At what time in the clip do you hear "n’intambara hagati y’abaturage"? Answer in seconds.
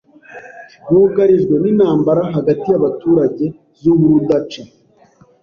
1.59-3.45